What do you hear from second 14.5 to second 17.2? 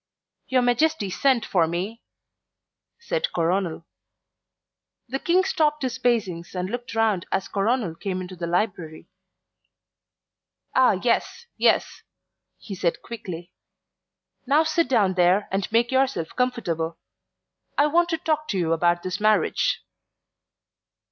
sit down there and make yourself comfortable.